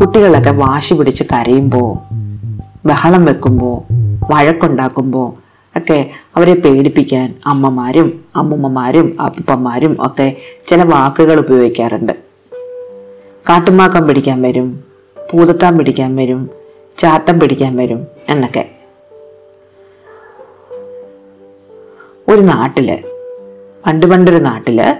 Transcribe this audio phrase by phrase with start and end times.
[0.00, 2.14] കുട്ടികളൊക്കെ വാശി പിടിച്ച് കരയുമ്പോൾ
[2.86, 3.92] ബഹളം വെക്കുമ്പോൾ
[4.34, 10.36] വഴക്കുണ്ടാക്കുമ്പോൾ ഒക്കെ അവരെ പേടിപ്പിക്കാൻ അമ്മമാരും അമ്മുമ്മമാരും അപ്പന്മാരും ഒക്കെ
[10.68, 12.12] ചില വാക്കുകൾ ഉപയോഗിക്കാറുണ്ട്.
[13.48, 14.84] കാട്ടുമാക്കം പിടിക്കാൻ വരും
[15.32, 16.50] പൂതത്താൻ പിടിക്കാൻ വരും
[16.98, 18.70] ചാത്തം പിടിക്കാൻ വരും എന്നൊക്കെ.
[22.28, 23.04] ഒരു നാട്ടിൽ
[23.86, 24.96] പണ്ട് പണ്ടൊരു നാട്ടിൽ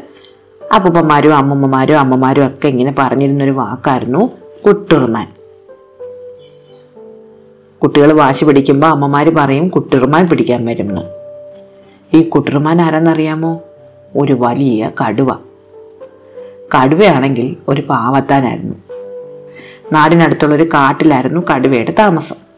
[0.74, 4.30] അപ്പൂപ്പന്മാരും അമ്മമ്മമാരും അമ്മമാരും ഒക്കെ ഇങ്ങനെ പറഞ്ഞിരുന്നൊരു വാക്കായിരുന്നു
[4.66, 5.32] കുട്ടുറുമാൻ
[7.82, 10.88] കുട്ടികൾ വാശി പിടിക്കുമ്പോൾ അമ്മമാർ പറയും കുട്ടുറുമാൻ പിടിക്കാൻ വരും
[12.14, 13.60] ഈ കുട്ടുറുമാൻ ആരാന്നറിയാമോ?
[14.16, 15.32] ഒരു വലിയ കടുവ.
[16.76, 18.74] കടുവയാണെങ്കിൽ ഒരു പാവത്താനായിരുന്നു.
[19.92, 22.48] നാടിനടുത്തുള്ള ഒരു കാട്ടിലായിരുന്നു കടുവയുടെ താമസം.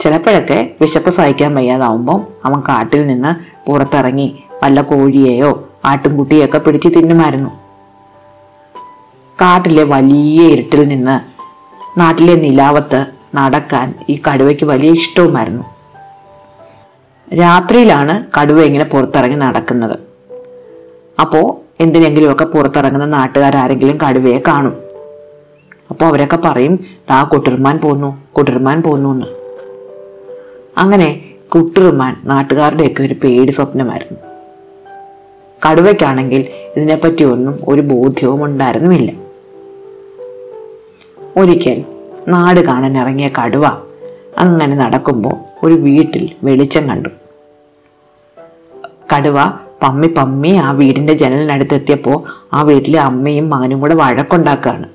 [0.00, 7.50] ചിലപ്പോഴൊക്കെ വിശപ്പ് സഹിക്കാൻ വയ്യാതാവുമ്പം അവൻ കാട്ടിൽ നിന്ന് പുറത്തിറങ്ങി വല്ല കോഴിയെയോ ആട്ടുംകുട്ടിയൊക്കെ പിടിച്ച് തിന്നുമായിരുന്നു.
[9.40, 11.16] കാട്ടിലെ വലിയ ഇരുട്ടിൽ നിന്ന്
[12.00, 15.64] നാട്ടിലെ നിലാവത്ത് നടക്കാൻ ഈ കടുവയ്ക്ക് വലിയ ഇഷ്ടവുമായിരുന്നു.
[17.40, 19.96] രാത്രിയിലാണ് കടുവ ഇങ്ങനെ പുറത്തിറങ്ങി നടക്കുന്നത്.
[21.20, 21.46] അപ്പോൾ
[21.82, 24.76] എന്തിനെങ്കിലുമൊക്കെ പുറത്തിറങ്ങുന്ന നാട്ടുകാരാരെങ്കിലും കടുവയെ കാണും.
[25.90, 29.26] അപ്പോൾ അവരൊക്കെ പറയും ആ കുട്ടിർമാൻ പോന്നു കുട്ടിർമാൻ പോന്നു എന്ന്
[30.78, 31.20] അങ്ങനെ
[31.54, 34.27] കുട്ടിർമാൻ നാട്ടുകാരുടെയൊക്കെ ഒരു പേടി സ്വപ്നമായിരുന്നു.
[35.66, 39.12] കടുവയ്ക്കാണെങ്കിൽ ഇതിനെപ്പറ്റി ഒന്നും ഒരു ബോധ്യവും ഉണ്ടായിരുന്നുമില്ല.
[41.36, 41.84] ഒരിക്കൽ
[42.28, 43.66] നാട് കാണാൻ ഇറങ്ങിയ കടുവ
[44.38, 47.08] അങ്ങനെ നടക്കുമ്പോൾ ഒരു വീട്ടിൽ വെളിച്ചം കണ്ടു.
[49.16, 49.36] കടുവ
[49.82, 54.88] പമ്മി പമ്മി ആ വീടിന്റെ ജനലിനടുത്തെത്തിയപ്പോൾ ആ വീട്ടിലെ അമ്മയും മകനും കൂടെ വഴക്കുണ്ടാക്കുകയാണ്.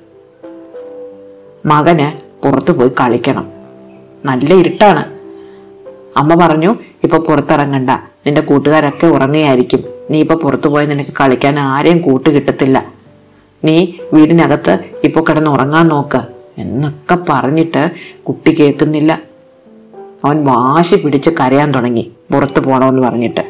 [1.66, 2.06] മകന്
[2.42, 3.52] പുറത്തു പോയി കളിക്കണം.
[4.24, 5.04] നല്ല ഇരുട്ടാണ്.
[6.16, 7.90] അമ്മ പറഞ്ഞു ഇപ്പൊ പുറത്തിറങ്ങണ്ട.
[8.26, 9.84] നിന്റെ കൂട്ടുകാരൊക്കെ ഉറങ്ങുകയായിരിക്കും.
[10.10, 12.92] നീ ഇപ്പൊ പുറത്തു പോയി നിനക്ക് കളിക്കാൻ ആരെയും കൂട്ട് കിട്ടത്തില്ല.
[13.64, 16.20] നീ വീടിനകത്ത് ഇപ്പൊ കിടന്ന് ഉറങ്ങാൻ നോക്ക്.
[16.58, 17.90] എന്നൊക്കെ പറഞ്ഞിട്ട്
[18.22, 19.20] കുട്ടി കേൾക്കുന്നില്ല.
[20.24, 22.12] അവൻ വാശി പിടിച്ച് കരയാൻ തുടങ്ങി.
[22.32, 23.40] പുറത്തു പോണമെന്ന് പറഞ്ഞിട്ട്.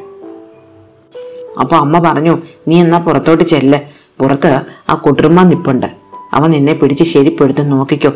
[1.61, 3.79] അപ്പൊ അമ്മ പറഞ്ഞു നീ എന്നാ പുറത്തോട്ട് ചെല്ല്.
[4.21, 4.61] പുറത്ത്
[4.91, 5.87] ആ കുടുംബ നിപ്പുണ്ട്.
[6.33, 7.73] അവൻ നിന്നെ പിടിച്ച് ശരിപ്പെടുത്ത്.
[7.73, 8.13] നോക്കിക്കോ.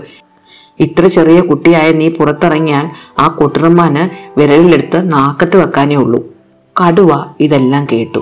[0.80, 6.37] ഇത്ര ചെറിയ കുട്ടിയായ നീ പുറത്തിറങ്ങിയാൽ ആ കുട്ടുറുമ്മാന് വിരലിലെടുത്ത് നാക്കത്ത് വെക്കാനേ ഉള്ളൂ.
[6.84, 8.18] കടുവ ഇതെല്ലാം കേട്ടു.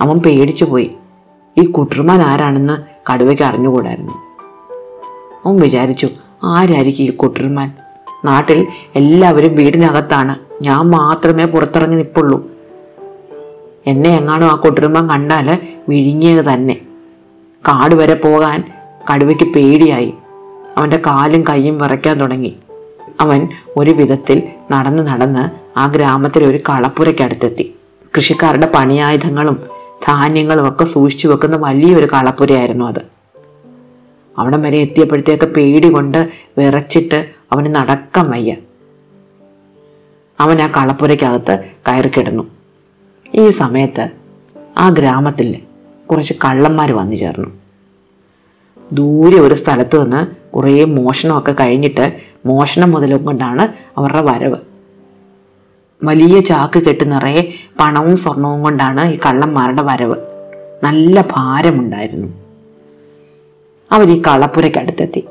[0.00, 0.90] അവൻ പേടിച്ചു പോയി.
[1.58, 2.76] ഈ കുട്ടർമാൻ ആരാണെന്ന്
[3.12, 4.12] കടുവയ്ക്ക് അറിഞ്ഞുകൂടായിരുന്നു.
[5.44, 6.08] അവൻ വിചാരിച്ചു
[6.44, 7.72] ആരായിരിക്കും ഈ കുട്ടർമാൻ?
[8.24, 10.36] നാട്ടിൽ എല്ലാവരും വീടിനകത്താണ്.
[10.62, 12.50] ഞാൻ മാത്രമേ പുറത്തിറങ്ങി നിപ്പുള്ളൂ.
[13.86, 15.58] എന്നെ എങ്ങാനും ആ കുട്ടിർമാൻ കണ്ടാൽ
[15.88, 16.74] വിഴുങ്ങിയത് തന്നെ.
[17.68, 18.64] കാട് വരെ പോകാൻ
[19.14, 20.14] കടുവയ്ക്ക് പേടിയായി.
[20.76, 22.56] അവന്റെ കാലും കൈയും വിറയ്ക്കാൻ തുടങ്ങി.
[23.20, 27.74] അവൻ ഒരു വിധത്തിൽ നടന്ന് നടന്ന് ആ ഗ്രാമത്തിലെ ഒരു കളപ്പുരയ്ക്കടുത്തെത്തി.
[28.16, 29.62] കൃഷിക്കാരുടെ പണിയായുധങ്ങളും
[30.06, 32.98] ധാന്യങ്ങളും ഒക്കെ സൂക്ഷിച്ചു വെക്കുന്ന വലിയൊരു കളപ്പുരയായിരുന്നു അത്.
[34.38, 38.56] അവിടം വരെ എത്തിയപ്പോഴത്തേക്ക് പേടി കൊണ്ട് വിറച്ചിട്ട് അവന് നടക്കാൻ വയ്യ.
[40.40, 42.50] അവൻ ആ കളപ്പുരയ്ക്കകത്ത് കയറി കിടന്നു.
[43.34, 44.08] ഈ സമയത്ത്
[44.78, 45.60] ആ ഗ്രാമത്തിൽ
[46.10, 47.50] കുറച്ച് കള്ളന്മാർ വന്നു ചേർന്നു.
[48.92, 52.12] ദൂരെ ഒരു സ്ഥലത്ത് നിന്ന് കുറേ മോഷണമൊക്കെ കഴിഞ്ഞിട്ട്
[52.46, 54.56] മോഷണം മുതലും കൊണ്ടാണ് അവരുടെ വരവ്.
[56.04, 60.14] വലിയ ചാക്ക് കെട്ട് നിറയെ പണവും സ്വർണവും കൊണ്ടാണ് ഈ കള്ളന്മാരുടെ വരവ്.
[60.84, 62.28] നല്ല ഭാരമുണ്ടായിരുന്നു.
[63.92, 65.24] അവർ ഈ കളപ്പുരയ്ക്കടുത്തെത്തി.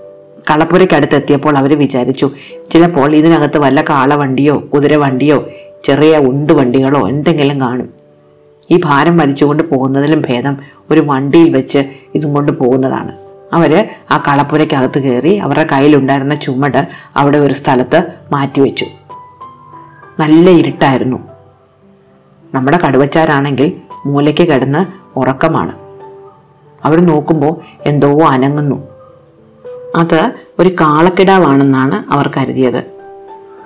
[0.52, 2.32] കളപ്പുരയ്ക്കടുത്തെത്തിയപ്പോൾ അവർ വിചാരിച്ചു
[2.72, 5.48] ചിലപ്പോൾ ഇതിനകത്ത് വല്ല കാളവണ്ടിയോ കുതിരവണ്ടിയോ
[5.84, 7.90] ചെറിയ ഉണ്ടുവണ്ടികളോ എന്തെങ്കിലും കാണും.
[8.72, 10.58] ഈ ഭാരം വലിച്ചുകൊണ്ട് പോകുന്നതിലും ഭേദം
[10.92, 11.84] ഒരു വണ്ടിയിൽ വെച്ച്
[12.16, 13.23] ഇതും കൊണ്ട് പോകുന്നതാണ്.
[13.54, 16.88] അവർ ആ കളപ്പുരയ്ക്കകത്ത് കയറി അവരുടെ കയ്യിലുണ്ടായിരുന്ന ചുമട്
[17.18, 18.86] അവിടെ ഒരു സ്ഥലത്ത് മാറ്റിവെച്ചു
[20.20, 21.18] നല്ല ഇരുട്ടായിരുന്നു.
[22.54, 23.74] നമ്മുടെ കടുവച്ചാരാണെങ്കിൽ
[24.06, 24.86] മൂലയ്ക്ക് കിടന്ന്
[25.20, 25.72] ഉറക്കമാണ്.
[26.86, 28.88] അവർ നോക്കുമ്പോൾ എന്തോ അനങ്ങുന്നു.
[29.96, 32.84] അത് ഒരു കാളക്കിടാവാണെന്നാണ് അവർ കരുതിയത്.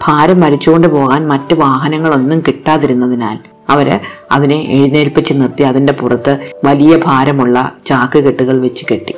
[0.07, 3.99] ഭാരം വലിച്ചുകൊണ്ട് പോകാൻ മറ്റ് വാഹനങ്ങളൊന്നും കിട്ടാതിരുന്നതിനാൽ അവർ
[4.31, 9.15] അതിനെ എഴുന്നേൽപ്പിച്ച് നിർത്തി അതിന്റെ പുറത്ത് വലിയ ഭാരമുള്ള ചാക്ക് കെട്ടുകൾ വെച്ച് കെട്ടി.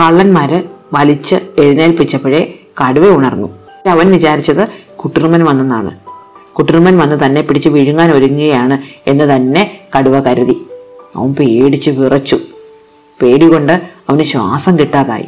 [0.00, 0.62] കള്ളന്മാര്
[0.92, 3.48] വലിച്ച് എഴുന്നേൽപ്പിച്ചപ്പോഴേ കടുവ ഉണർന്നു.
[3.90, 5.90] അവൻ വിചാരിച്ചത് കുട്ടുറുമൻ വന്നെന്നാണ്.
[6.54, 8.78] കുട്ടുറുമൻ വന്ന് തന്നെ പിടിച്ച് വിഴുങ്ങാൻ ഒരുങ്ങുകയാണ്
[9.10, 10.56] എന്ന് തന്നെ കടുവ കരുതി.
[11.16, 12.38] അവൻ പേടിച്ച് വിറച്ചു.
[13.22, 15.26] പേടി കൊണ്ട് അവന് ശ്വാസം കിട്ടാതായി.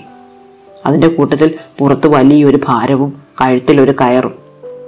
[0.86, 4.34] അതിന്റെ കൂട്ടത്തിൽ പുറത്ത് വലിയൊരു ഭാരവും കഴുത്തിലൊരു കയറും.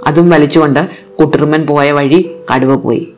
[0.07, 0.89] അതും വലിച്ചുകൊണ്ട്
[1.21, 3.09] കുട്ടുറുമൻ പോയ വഴി കടുവ പോയി.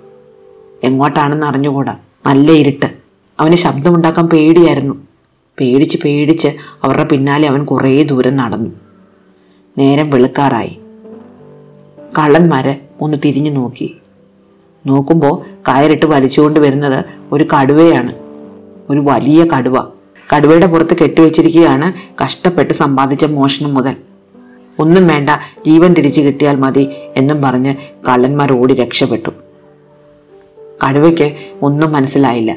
[0.83, 1.97] എങ്ങോട്ടാണെന്ന് അറിഞ്ഞുകൂടാ.
[2.27, 2.87] നല്ല ഇരുട്ട്.
[3.41, 5.10] അവന് ശബ്ദമുണ്ടാക്കാൻ പേടിയായിരുന്നു.
[5.61, 6.49] പേടിച്ച് പേടിച്ച്
[6.83, 8.71] അവരുടെ പിന്നാലെ അവൻ കുറേ ദൂരം നടന്നു.
[9.79, 10.81] നേരം വെളുക്കാറായി.
[12.19, 13.97] കള്ളന്മാര് ഒന്ന് തിരിഞ്ഞു നോക്കി.
[14.87, 18.15] നോക്കുമ്പോൾ കയറിട്ട് വലിച്ചുകൊണ്ട് വരുന്നത് ഒരു കടുവയാണ്.
[18.91, 19.87] ഒരു വലിയ കടുവ.
[20.37, 21.93] കടുവയുടെ പുറത്ത് കെട്ടിവെച്ചിരിക്കുകയാണ്
[22.25, 23.97] കഷ്ടപ്പെട്ട് സമ്പാദിച്ച മോഷണം മുതൽ.
[24.79, 25.31] ഒന്നും വേണ്ട
[25.67, 27.75] ജീവൻ തിരിച്ചു കിട്ടിയാൽ മതി എന്നും പറഞ്ഞ്
[28.09, 29.31] കള്ളന്മാർ ഓടി രക്ഷപ്പെട്ടു.
[30.89, 32.57] കടുവയ്ക്ക് ഒന്നും മനസ്സിലായില്ല.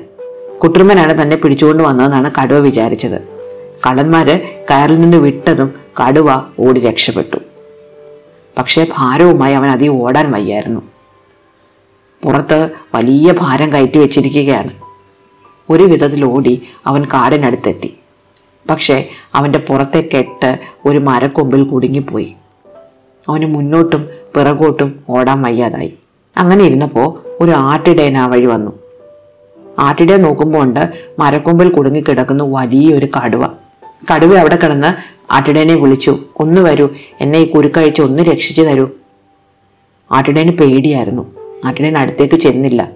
[0.62, 3.22] കുട്ടുറുമനാണ് തന്നെ പിടിച്ചുകൊണ്ട് വന്നതെന്നാണ് കടുവ വിചാരിച്ചത്.
[3.88, 4.40] കള്ളന്മാര്
[4.72, 7.38] കയറിൽ നിന്ന് വിട്ടതും കടുവ ഓടി രക്ഷപ്പെട്ടു.
[8.58, 10.82] പക്ഷേ ഭാരവുമായി അവൻ അതി ഓടാൻ വയ്യായിരുന്നു.
[12.24, 14.70] പുറത്ത് വലിയ ഭാരം കയറ്റി വെച്ചിരിക്കുകയാണ്.
[15.70, 17.98] ഒരു വിധത്തിൽ ഓടി അവൻ കാടിനടുത്തെത്തി.
[18.70, 22.36] പക്ഷേ അവന്റെ പുറത്തെ കെട്ട് ഒരു മരക്കൊമ്പിൽ കുടുങ്ങിപ്പോയി.
[23.30, 25.94] അവന് മുന്നോട്ടും പിറകോട്ടും ഓടാൻ വയ്യാതായി.
[26.38, 28.83] അങ്ങനെ ഇരുന്നപ്പോൾ ഒരു ആട്ടിടയൻ ആ വഴി വന്നു.
[29.80, 33.48] ആട്ടിടയെ നോക്കുമ്പോൾ ഉണ്ട് മരക്കൊമ്പിൽ കുടുങ്ങിക്കിടക്കുന്ന വലിയൊരു കടുവ.
[34.14, 36.90] കടുവ അവിടെ കിടന്ന് ആട്ടിടേനെ വിളിച്ചു ഒന്ന് വരൂ
[37.22, 38.90] എന്നെ ഈ കുരുക്കഴിച്ച് ഒന്ന് രക്ഷിച്ചു തരൂ.
[40.12, 41.36] ആട്ടിടേന് പേടിയായിരുന്നു.
[41.66, 42.92] ആട്ടിടേൻ അടുത്തേക്ക് ചെന്നില്ല.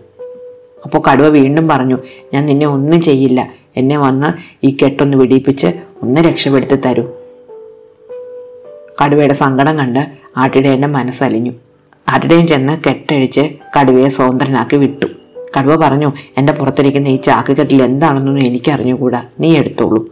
[0.83, 1.97] അപ്പോൾ കടുവ വീണ്ടും പറഞ്ഞു
[2.33, 3.51] ഞാൻ നിന്നെ ഒന്നും ചെയ്യില്ല.
[3.77, 5.67] എന്നെ വന്ന് ഈ കെട്ടൊന്ന് വിടിയിപ്പിച്ച്
[6.03, 7.03] ഒന്ന് രക്ഷപ്പെടുത്തി തരൂ.
[9.03, 10.07] കടുവയുടെ സങ്കടം കണ്ട്
[10.37, 11.51] ആട്ടിടേന്റെ മനസ്സലിഞ്ഞു.
[12.09, 13.49] ആട്ടിടേൻ ചെന്ന് കെട്ടഴിച്ച്
[13.79, 15.07] കടുവയെ സ്വതന്ത്രനാക്കി വിട്ടു.
[15.57, 19.23] കടുവ പറഞ്ഞു എന്റെ പുറത്തിരിക്കുന്ന ഈ ചാക്കുകെട്ടിൽ എന്താണെന്നൊന്നും എനിക്കറിഞ്ഞുകൂടാ.
[19.39, 20.05] നീ എടുത്തോളൂ.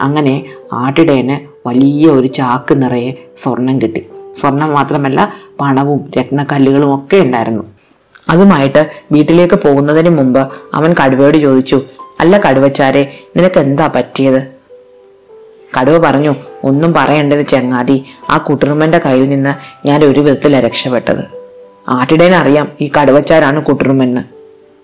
[0.00, 3.12] അങ്ങനെ ആട്ടിടയന് വലിയ ഒരു ചാക്ക് നിറയെ
[3.42, 4.06] സ്വർണം കിട്ടി.
[4.40, 7.64] സ്വർണം മാത്രമല്ല പണവും രത്നക്കല്ലുകളും ഒക്കെ ഉണ്ടായിരുന്നു.
[8.28, 11.82] അതുമായിട്ട് വീട്ടിലേക്ക് പോകുന്നതിന് മുമ്പ് അവൻ കടുവയോട് ചോദിച്ചു
[12.20, 14.42] അല്ല കടുവച്ചാരെ നിനക്ക് എന്താ പറ്റിയത്?
[15.80, 16.34] കടുവ പറഞ്ഞു
[16.64, 18.04] ഒന്നും പറയേണ്ടത് ചങ്ങാതി.
[18.30, 19.54] ആ കുട്ടുറുമ്മന്റെ കയ്യിൽ നിന്ന്
[19.86, 21.37] ഞാൻ ഒരു വിധത്തിലാണ് രക്ഷപ്പെട്ടത്.
[21.88, 24.20] ആട്ടിടേനെ അറിയാം ഈ കടുവച്ചാരാണ് കൂട്ടണമെന്ന്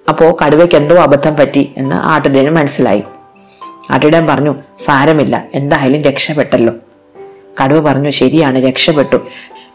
[0.08, 3.02] അപ്പോൾ കടുവയ്ക്ക് എന്തോ അബദ്ധം പറ്റി എന്ന് ആട്ടിടേന് മനസ്സിലായി.
[3.90, 4.54] ആട്ടിടൻ പറഞ്ഞു
[4.86, 6.74] സാരമില്ല എന്തായാലും രക്ഷപ്പെട്ടല്ലോ.
[7.64, 9.16] കടുവ പറഞ്ഞു ശരിയാണ് രക്ഷപ്പെട്ടു.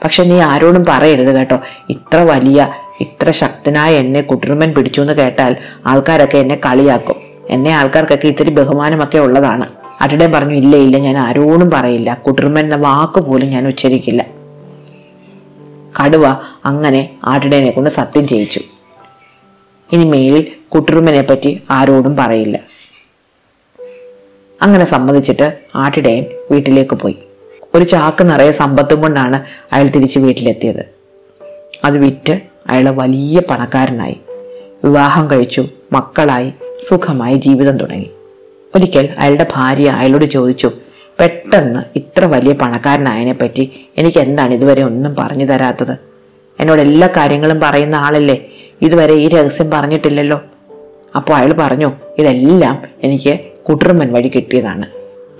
[0.04, 1.60] പക്ഷെ നീ ആരോടും പറയരുത് കേട്ടോ.
[1.90, 5.56] ഇത്ര വലിയ ഇത്ര ശക്തനായ എന്നെ കുട്ടുറുമൻ പിടിച്ചു എന്ന് കേട്ടാൽ
[5.86, 7.16] ആൾക്കാരൊക്കെ എന്നെ കളിയാക്കും.
[7.50, 9.66] എന്നെ ആൾക്കാർക്കൊക്കെ ഇത്തിരി ബഹുമാനമൊക്കെ ഉള്ളതാണ്.
[10.02, 12.18] അട്ടിടൻ പറഞ്ഞു ഇല്ല ഇല്ല ഞാൻ ആരോടും പറയില്ല.
[12.28, 14.39] കുട്ടുറുമൻ എന്ന വാക്ക് പോലും ഞാൻ ഉച്ചരിക്കില്ല.
[16.00, 16.26] കടുവ
[16.66, 18.62] അങ്ങനെ ആട്ടിടേനെ കൊണ്ട് സത്യം ചെയ്യിച്ചു.
[19.92, 22.60] ഇനി മേലിൽ കുട്ടുറുമനെ പറ്റി ആരോടും പറയില്ല.
[24.62, 27.18] അങ്ങനെ സമ്മതിച്ചിട്ട് ആട്ടിടയൻ വീട്ടിലേക്ക് പോയി.
[27.76, 29.44] ഒരു ചാക്ക് നിറയെ സമ്പത്തും കൊണ്ടാണ്
[29.74, 30.86] അയാൾ തിരിച്ച് വീട്ടിലെത്തിയത്.
[31.86, 34.20] അത് വിറ്റ് അയാൾ വലിയ പണക്കാരനായി.
[34.84, 36.54] വിവാഹം കഴിച്ചു മക്കളായി
[36.90, 38.10] സുഖമായി ജീവിതം തുടങ്ങി.
[38.76, 40.72] ഒരിക്കൽ അയാളുടെ ഭാര്യ അയാളോട് ചോദിച്ചു
[41.20, 45.98] പെട്ടെന്ന് ഇത്ര വലിയ പണക്കാരനായതിനെ പറ്റി എനിക്ക് എന്താണ് ഇതുവരെ ഒന്നും പറഞ്ഞു തരാത്തത്?
[46.60, 48.46] എന്നോട് എല്ലാ കാര്യങ്ങളും പറയുന്ന ആളല്ലേ?
[48.82, 50.42] ഇതുവരെ ഈ രഹസ്യം പറഞ്ഞിട്ടില്ലല്ലോ.
[51.16, 53.40] അപ്പോൾ അയാൾ പറഞ്ഞു ഇതെല്ലാം എനിക്ക്
[53.70, 54.86] കുട്ടുറുമൻ വഴി കിട്ടിയതാണ്.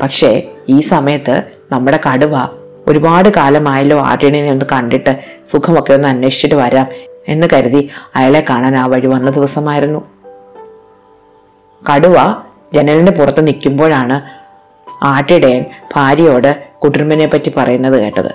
[0.02, 2.32] പക്ഷേ ഈ സമയത്ത് നമ്മുടെ കടുവ
[2.88, 5.20] ഒരുപാട് കാലമായല്ലോ ആട്ടിണിനെ ഒന്ന് കണ്ടിട്ട്
[5.52, 6.88] സുഖമൊക്കെ ഒന്ന് അന്വേഷിച്ചിട്ട് വരാം
[7.28, 10.00] എന്ന് കരുതി അയാളെ കാണാൻ ആ വഴി വന്ന ദിവസമായിരുന്നു.
[11.94, 12.16] കടുവ
[12.74, 14.39] ജനലിന്റെ പുറത്ത് നിൽക്കുമ്പോഴാണ്
[15.04, 15.66] ആട്ടിടയൻ
[15.96, 18.32] ഭാര്യയോട് കുട്ടുറുമനെ പറ്റി പറയുന്നത് കേട്ടത്.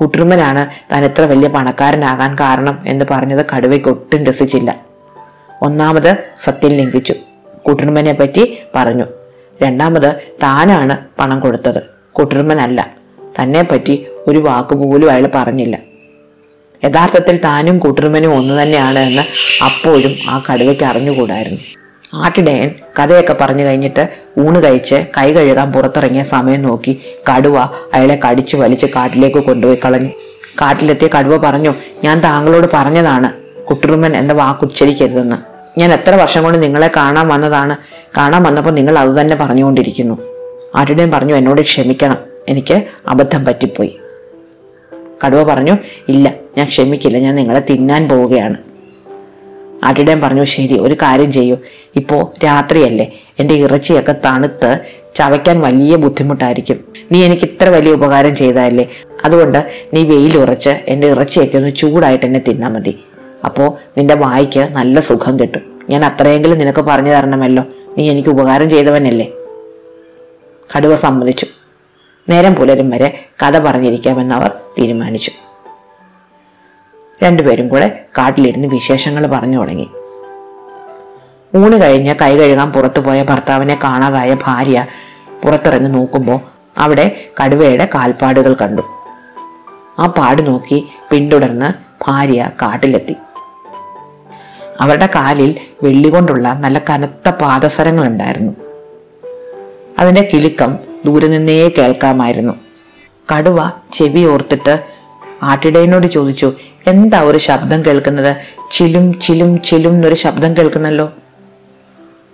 [0.00, 4.76] കുട്ടുറുമനാണ് താൻ ഇത്ര വലിയ പണക്കാരനാകാൻ കാരണം എന്ന് പറഞ്ഞത് കടുവയ്ക്ക് ഒട്ടും രസിച്ചില്ല.
[5.62, 7.14] ഒന്നാമത് സത്യം ലംഘിച്ചു.
[7.68, 9.04] കുട്ടുറുമനെ പറ്റി പറഞ്ഞു.
[9.62, 11.82] രണ്ടാമത് താനാണ് പണം കൊടുത്തത്.
[12.12, 12.90] കുട്ടുറുമനല്ല
[13.40, 15.78] തന്നെ പറ്റി ഒരു വാക്ക് പോലും അയാൾ പറഞ്ഞില്ല.
[16.84, 19.22] യഥാർത്ഥത്തിൽ താനും കൂട്ടുറുമനും ഒന്നു തന്നെയാണ് എന്ന്
[19.64, 21.60] അപ്പോഴും ആ കടുവയ്ക്ക് അറിഞ്ഞുകൂടായിരുന്നു.
[22.14, 24.08] ആട്ടിടയൻ കഥയൊക്കെ പറഞ്ഞു കഴിഞ്ഞിട്ട്
[24.38, 27.58] ഊണ് കഴിച്ച് കൈ കഴുകാൻ പുറത്തിറങ്ങിയ സമയം നോക്കി കടുവ
[27.94, 30.08] അയാളെ കടിച്ചു വലിച്ച് കാട്ടിലേക്ക് കൊണ്ടുപോയി കളഞ്ഞു.
[30.62, 33.32] കാട്ടിലെത്തിയ കടുവ പറഞ്ഞു ഞാൻ താങ്കളോട് പറഞ്ഞതാണ്
[33.64, 35.36] കുട്ടുറുമ്മൻ എന്ന വാക്കുച്ചരിക്കരുതെന്ന്
[35.80, 37.76] ഞാൻ എത്ര വർഷം കൊണ്ട് നിങ്ങളെ കാണാൻ വന്നതാണ്
[38.16, 40.18] കാണാൻ വന്നപ്പോൾ നിങ്ങൾ അത് തന്നെ പറഞ്ഞുകൊണ്ടിരിക്കുന്നു.
[40.74, 42.16] ആട്ടിടയൻ പറഞ്ഞു എന്നോട് ക്ഷമിക്കണം
[42.48, 43.98] എനിക്ക് അബദ്ധം പറ്റിപ്പോയി.
[45.24, 45.76] കടുവ പറഞ്ഞു
[46.08, 48.56] ഇല്ല ഞാൻ ക്ഷമിക്കില്ല ഞാൻ നിങ്ങളെ തിന്നാൻ പോവുകയാണ്.
[49.86, 51.56] ആട്ടിടയൻ പറഞ്ഞു ശരി ഒരു കാര്യം ചെയ്യൂ.
[51.96, 53.06] ഇപ്പോൾ രാത്രിയല്ലേ.
[53.38, 54.78] എന്റെ ഇറച്ചിയൊക്കെ തണുത്ത്
[55.16, 56.84] ചവയ്ക്കാൻ വലിയ ബുദ്ധിമുട്ടായിരിക്കും.
[57.12, 58.88] നീ എനിക്ക് ഇത്ര വലിയ ഉപകാരം ചെയ്തതല്ലേ
[59.24, 62.98] അതുകൊണ്ട് നീ വെയിൽ വെയിലുറച്ച് എന്റെ ഇറച്ചിയൊക്കെ ഒന്ന് ചൂടായിട്ട് എന്നെ തിന്നാൽ മതി.
[63.44, 65.62] അപ്പോൾ നിന്റെ വായിക്ക് നല്ല സുഖം കിട്ടും.
[65.90, 67.64] ഞാൻ അത്രയെങ്കിലും നിനക്ക് പറഞ്ഞു തരണമല്ലോ.
[67.98, 69.32] നീ എനിക്ക് ഉപകാരം ചെയ്തവനല്ലേ.
[70.76, 71.46] കടുവ സമ്മതിച്ചു.
[72.28, 75.30] നേരം പുലരും വരെ കഥ പറഞ്ഞിരിക്കാമെന്ന് അവർ തീരുമാനിച്ചു.
[77.22, 79.90] രണ്ടുപേരും കൂടെ കാട്ടിലിരുന്ന് വിശേഷങ്ങൾ പറഞ്ഞു തുടങ്ങി.
[81.56, 84.86] ഊണ് കഴിഞ്ഞ് കൈ കഴുകാൻ പുറത്തു പോയ ഭർത്താവിനെ കാണാതായ ഭാര്യ
[85.44, 86.40] പുറത്തിറങ്ങി നോക്കുമ്പോൾ
[86.78, 88.82] അവിടെ കടുവയുടെ കാൽപ്പാടുകൾ കണ്ടു.
[89.98, 91.68] ആ പാട് നോക്കി പിന്തുടർന്ന്
[92.06, 93.16] ഭാര്യ കാട്ടിലെത്തി.
[94.80, 98.52] അവരുടെ കാലിൽ വെള്ളി കൊണ്ടുള്ള നല്ല കനത്ത പാദസരങ്ങൾ ഉണ്ടായിരുന്നു
[99.98, 102.54] അതിന്റെ കിലുക്കം ദൂരെ നിന്നേ കേൾക്കാമായിരുന്നു.
[103.32, 104.95] കടുവ ചെവി ഓർത്തിട്ട്
[105.42, 106.52] ആട്ടിടയനോട് ചോദിച്ചു
[106.86, 108.36] എന്താ ഒരു ശബ്ദം കേൾക്കുന്നത്?
[108.72, 111.12] ചിലും ചിലും ചിലും എന്നൊരു ശബ്ദം കേൾക്കുന്നല്ലോ.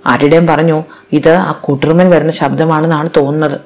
[0.07, 3.61] ആട്ടിടയൻ പറഞ്ഞു ഇത് ആ കുട്ടുറുമൻ വരുന്ന ശബ്ദമാണെന്നാണ് തോന്നുന്നത്.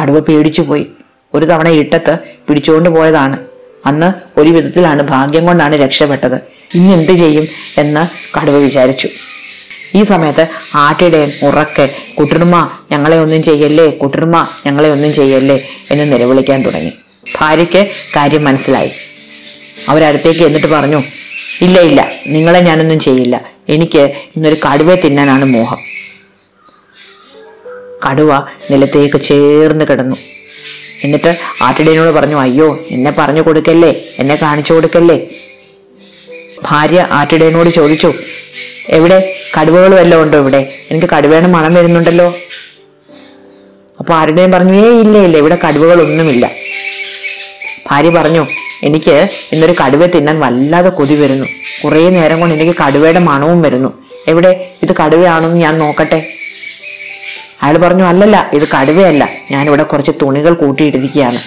[0.00, 0.86] കടുവ പേടിച്ചു പോയി
[1.34, 2.18] ഒരു തവണ ഇട്ടത്ത്
[2.48, 3.38] പിടിച്ചുകൊണ്ട് പോയതാണ്.
[3.86, 6.34] അന്ന് ഒരു വിധത്തിലാണ് ഭാഗ്യം കൊണ്ടാണ് രക്ഷപ്പെട്ടത്.
[6.74, 7.46] ഇനി എന്ത് ചെയ്യും
[7.78, 8.06] എന്ന്
[8.38, 9.08] കടുവ വിചാരിച്ചു.
[9.94, 13.90] ഈ സമയത്ത് ആട്ടിടയൻ ഉറക്കെ കുട്ടുറുമ ഞങ്ങളെ ഒന്നും ചെയ്യല്ലേ?
[13.90, 15.68] കുട്ടുറുമ ഞങ്ങളെ ഒന്നും ചെയ്യല്ലേ?
[15.90, 16.92] എന്ന് നിലവിളിക്കാൻ തുടങ്ങി.
[17.36, 18.90] ഭാര്യയ്ക്ക് കാര്യം മനസ്സിലായി.
[19.88, 21.00] അവരടുത്തേക്ക് എന്നിട്ട് പറഞ്ഞു
[21.62, 23.36] ഇല്ല ഇല്ല നിങ്ങളെ ഞാനൊന്നും ചെയ്യില്ല.
[23.68, 24.02] എനിക്ക്
[24.36, 25.80] ഇന്നൊരു കടുവയെ തിന്നാനാണ് മോഹം.
[28.06, 28.32] കടുവ
[28.70, 30.16] നിലത്തേക്ക് ചേർന്ന് കിടന്നു.
[31.04, 33.92] എന്നിട്ട് ആട്ടിടയനോട് പറഞ്ഞു അയ്യോ എന്നെ പറഞ്ഞു കൊടുക്കല്ലേ?
[34.18, 35.30] എന്നെ കാണിച്ചു കൊടുക്കല്ലേ?
[36.64, 38.14] ഭാര്യ ആട്ടിടയനോട് ചോദിച്ചു
[38.88, 39.18] എവിടെ?
[39.56, 40.60] കടുവകൾ വല്ലതും ഉണ്ടോ ഇവിടെ?
[40.90, 42.34] എനിക്ക് കടുവയുടെ മണം വരുന്നുണ്ടല്ലോ.
[44.00, 46.46] അപ്പോൾ ആരുടെയും പറഞ്ഞു ഏ ഇല്ല ഇല്ല ഇവിടെ കടുവകളൊന്നുമില്ല.
[47.90, 48.46] ഭാര്യ പറഞ്ഞു
[48.82, 51.46] എനിക്ക് ഇന്നൊരു കടുവ തിന്നാൻ വല്ലാതെ കൊതി വരുന്നു.
[51.84, 53.90] കുറേ നേരം കൊണ്ട് എനിക്ക് കടുവയുടെ മണവും വരുന്നു.
[54.28, 54.70] എവിടെ?
[54.82, 56.26] ഇത് കടുവയാണെന്ന് ഞാൻ നോക്കട്ടെ.
[57.62, 59.28] അയാൾ പറഞ്ഞു അല്ലല്ല ഇത് കടുവയല്ല.
[59.50, 61.38] ഞാനിവിടെ കുറച്ച് തുണികൾ കൂട്ടിയിട്ടിരിക്കുകയാണ്.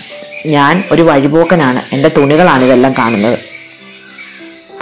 [0.45, 1.81] ഞാൻ ഒരു വഴിപോക്കനാണ്.
[1.93, 3.39] എന്റെ തുണികളാണ് ഇതെല്ലാം കാണുന്നത്.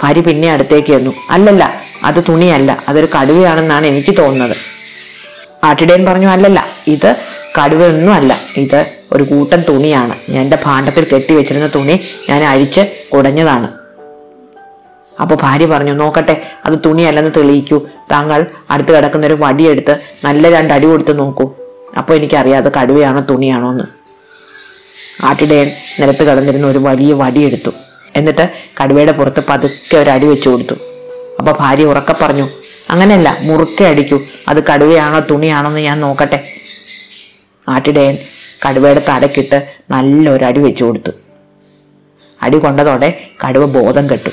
[0.02, 2.84] ഭാര്യ പിന്നെ അടുത്തേക്ക് വന്നു അല്ലല്ല അത് തുണിയല്ല.
[2.88, 4.56] അതൊരു കടുവയാണെന്നാണ് എനിക്ക് തോന്നുന്നത്.
[5.64, 7.16] ആട്ടിടയൻ പറഞ്ഞു അല്ലല്ല ഇത്
[7.58, 8.86] കടുവയൊന്നും അല്ല ഇത്
[9.16, 10.14] ഒരു കൂട്ടം തുണിയാണ്.
[10.30, 11.94] ഞാൻ എന്റെ ഭാണ്ഡത്തിൽ കെട്ടി വെച്ചിരുന്ന തുണി
[12.30, 12.82] ഞാൻ അഴിച്ച്
[13.12, 13.68] കുടഞ്ഞതാണ്
[15.20, 17.78] അപ്പോൾ ഭാര്യ പറഞ്ഞു നോക്കട്ടെ അത് തുണിയല്ലെന്ന് തെളിയിക്കൂ.
[18.12, 19.94] താങ്കൾ അടുത്ത് കിടക്കുന്ന ഒരു വടിയെടുത്ത്
[20.24, 21.46] നല്ല രണ്ട് അടി കൊടുത്ത് നോക്കൂ.
[21.98, 23.84] അപ്പോൾ എനിക്കറിയാം അത് കടുവയാണോ തുണിയാണോ എന്ന്.
[25.24, 25.68] ആട്ടിടയൻ
[26.00, 27.72] നിലത്ത് കിടന്നിരുന്ന ഒരു വലിയ വടിയെടുത്തു.
[28.16, 28.44] എന്നിട്ട്
[28.80, 30.74] കടുവയുടെ പുറത്ത് പതുക്കെ ഒരു അടി വെച്ചു കൊടുത്തു.
[31.38, 32.46] അപ്പോൾ ഭാര്യ ഉറക്കെ പറഞ്ഞു
[32.90, 34.18] അങ്ങനെയല്ല മുറുക്കെ അടിക്കൂ.
[34.48, 36.38] അത് കടുവയാണോ തുണിയാണോ എന്ന് ഞാൻ നോക്കട്ടെ.
[37.68, 38.16] ആട്ടിടയൻ
[38.66, 41.10] കടുവയുടെ തലക്കിട്ട് നല്ലൊരു അടി വെച്ചു കൊടുത്തു.
[42.42, 44.30] അടി കൊണ്ടതോടെ കടുവ ബോധം കെട്ടു.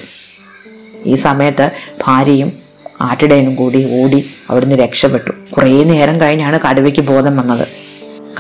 [1.05, 1.71] ഈ സമയത്ത്
[2.07, 2.53] ഭാര്യയും
[3.01, 5.31] ആട്ടിടയനും കൂടി ഓടി അവിടുന്ന് രക്ഷപ്പെട്ടു.
[5.57, 7.67] കുറേ നേരം കഴിഞ്ഞാണ് കടുവയ്ക്ക് ബോധം വന്നത്.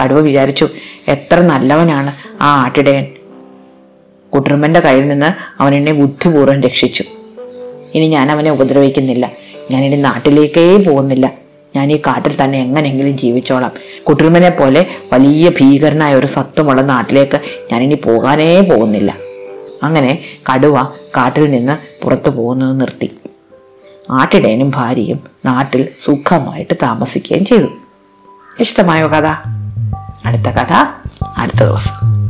[0.03, 0.69] കടുവ വിചാരിച്ചു
[1.07, 3.05] എത്ര നല്ലവനാണ് ആ ആട്ടിടയൻ.
[4.33, 7.03] കുട്ടുറുമ്പന്റെ കയ്യിൽ നിന്ന് അവൻ എന്നെ ബുദ്ധിപൂർവം രക്ഷിച്ചു.
[7.95, 9.31] ഇനി ഞാൻ അവനെ ഉപദ്രവിക്കുന്നില്ല.
[9.71, 11.42] ഞാനിനി നാട്ടിലേക്കേ പോകുന്നില്ല.
[11.75, 13.71] ഞാൻ ഈ കാട്ടിൽ തന്നെ എങ്ങനെയെങ്കിലും ജീവിച്ചോളാം.
[14.03, 19.13] കുട്ടുറുമ്പനെ പോലെ വലിയ ഭീകരനായ ഒരു സത്വമുള്ള നാട്ടിലേക്ക് ഞാനിനി പോകാനേ പോകുന്നില്ല.
[19.83, 20.19] അങ്ങനെ
[20.53, 20.83] കടുവ
[21.17, 23.17] കാട്ടിൽ നിന്ന് പുറത്തു പോകുന്നത് നിർത്തി.
[24.11, 27.67] ആട്ടിടയനും ഭാര്യയും നാട്ടിൽ സുഖമായിട്ട് താമസിക്കുകയും ചെയ്തു.
[28.59, 29.27] ഇഷ്ടമായോ കഥ?
[30.25, 30.73] അടുത്ത കഥ
[31.37, 32.22] അടുത്ത ദിവസം.